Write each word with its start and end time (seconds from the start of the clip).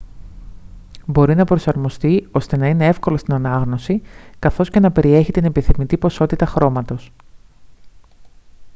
μπορεί 1.05 1.35
να 1.35 1.43
προσαρμοστεί 1.45 2.27
ώστε 2.31 2.57
να 2.57 2.67
είναι 2.67 2.87
εύκολο 2.87 3.17
στην 3.17 3.33
ανάγνωση 3.33 4.01
καθώς 4.39 4.69
και 4.69 4.79
να 4.79 4.91
περιέχει 4.91 5.31
την 5.31 5.43
επιθυμητή 5.45 5.97
ποσότητα 5.97 6.45
χρώματος 6.45 7.11